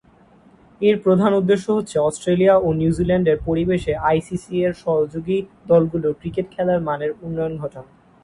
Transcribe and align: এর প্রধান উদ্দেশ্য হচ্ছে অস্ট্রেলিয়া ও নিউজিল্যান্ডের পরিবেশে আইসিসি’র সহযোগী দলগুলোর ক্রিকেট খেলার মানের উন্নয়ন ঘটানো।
এর 0.81 0.95
প্রধান 0.99 1.31
উদ্দেশ্য 1.33 1.65
হচ্ছে 1.71 1.97
অস্ট্রেলিয়া 1.99 2.55
ও 2.57 2.67
নিউজিল্যান্ডের 2.73 3.37
পরিবেশে 3.45 3.93
আইসিসি’র 4.09 4.73
সহযোগী 4.83 5.37
দলগুলোর 5.67 6.17
ক্রিকেট 6.19 6.47
খেলার 6.51 6.79
মানের 6.81 7.11
উন্নয়ন 7.21 7.53
ঘটানো। 7.57 7.91